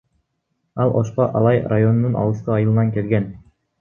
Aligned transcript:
Ал 0.85 0.93
Ошко 1.01 1.27
Алай 1.41 1.61
районунун 1.73 2.17
алыскы 2.23 2.53
айылынан 2.57 2.91
келген. 2.97 3.29